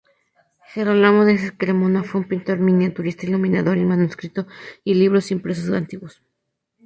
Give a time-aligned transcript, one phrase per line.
[0.69, 4.47] Gerolamo de Cremona fue un pintor miniaturista, iluminador de manuscritos
[4.83, 6.23] y libros impresos antiguos.